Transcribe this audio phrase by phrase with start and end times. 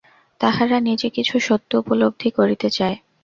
[0.41, 2.97] তাহারা নিজে কিছু সত্য উপলব্ধি করিতে চায়।